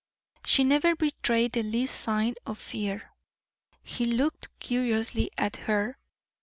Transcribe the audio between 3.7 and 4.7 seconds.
He looked